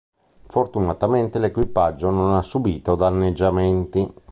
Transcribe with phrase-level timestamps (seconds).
[0.47, 4.11] Fortunatamente l'equipaggio non ha subito danneggiamenti.